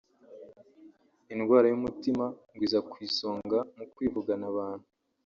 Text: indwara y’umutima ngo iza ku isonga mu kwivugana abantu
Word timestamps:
indwara 1.33 1.65
y’umutima 1.69 2.25
ngo 2.53 2.61
iza 2.67 2.79
ku 2.89 2.95
isonga 3.07 3.57
mu 3.77 3.83
kwivugana 3.93 4.45
abantu 4.53 4.87